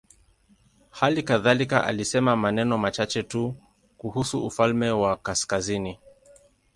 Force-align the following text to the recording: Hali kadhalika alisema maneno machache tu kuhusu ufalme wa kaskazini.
Hali 0.89 1.23
kadhalika 1.23 1.83
alisema 1.83 2.35
maneno 2.35 2.77
machache 2.77 3.23
tu 3.23 3.55
kuhusu 3.97 4.45
ufalme 4.45 4.91
wa 4.91 5.17
kaskazini. 5.17 5.97